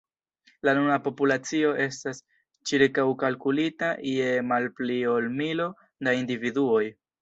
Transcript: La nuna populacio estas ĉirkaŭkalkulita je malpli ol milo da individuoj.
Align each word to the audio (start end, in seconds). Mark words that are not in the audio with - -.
La 0.67 0.71
nuna 0.77 0.95
populacio 1.07 1.73
estas 1.83 2.23
ĉirkaŭkalkulita 2.71 3.93
je 4.17 4.35
malpli 4.51 5.01
ol 5.17 5.33
milo 5.41 5.73
da 6.11 6.21
individuoj. 6.27 6.87